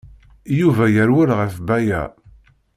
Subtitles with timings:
[0.59, 2.01] Yuba yerwel ɣef Baya.